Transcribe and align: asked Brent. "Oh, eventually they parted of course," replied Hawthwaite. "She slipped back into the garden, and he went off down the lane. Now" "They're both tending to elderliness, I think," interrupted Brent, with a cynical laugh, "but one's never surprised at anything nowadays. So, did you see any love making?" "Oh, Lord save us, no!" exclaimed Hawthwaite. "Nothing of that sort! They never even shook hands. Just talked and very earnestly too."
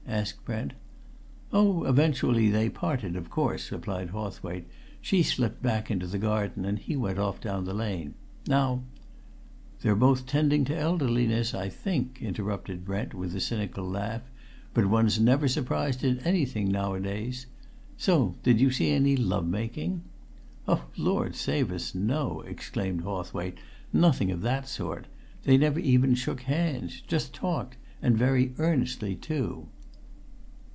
asked 0.07 0.43
Brent. 0.43 0.73
"Oh, 1.53 1.85
eventually 1.85 2.49
they 2.49 2.67
parted 2.69 3.15
of 3.15 3.29
course," 3.29 3.71
replied 3.71 4.09
Hawthwaite. 4.09 4.67
"She 4.99 5.23
slipped 5.23 5.63
back 5.63 5.89
into 5.89 6.05
the 6.05 6.17
garden, 6.17 6.65
and 6.65 6.77
he 6.79 6.97
went 6.97 7.17
off 7.17 7.39
down 7.39 7.63
the 7.63 7.73
lane. 7.73 8.15
Now" 8.45 8.83
"They're 9.81 9.95
both 9.95 10.25
tending 10.25 10.65
to 10.65 10.77
elderliness, 10.77 11.53
I 11.53 11.69
think," 11.69 12.21
interrupted 12.21 12.83
Brent, 12.83 13.13
with 13.13 13.33
a 13.33 13.39
cynical 13.39 13.87
laugh, 13.89 14.23
"but 14.73 14.85
one's 14.87 15.17
never 15.17 15.47
surprised 15.47 16.03
at 16.03 16.25
anything 16.25 16.69
nowadays. 16.69 17.45
So, 17.95 18.35
did 18.43 18.59
you 18.59 18.69
see 18.69 18.91
any 18.91 19.15
love 19.15 19.47
making?" 19.47 20.01
"Oh, 20.67 20.87
Lord 20.97 21.35
save 21.35 21.71
us, 21.71 21.95
no!" 21.95 22.41
exclaimed 22.41 23.01
Hawthwaite. 23.03 23.59
"Nothing 23.93 24.29
of 24.29 24.41
that 24.41 24.67
sort! 24.67 25.07
They 25.45 25.57
never 25.57 25.79
even 25.79 26.15
shook 26.15 26.41
hands. 26.41 27.01
Just 27.07 27.33
talked 27.33 27.77
and 28.01 28.17
very 28.17 28.53
earnestly 28.57 29.15
too." 29.15 29.67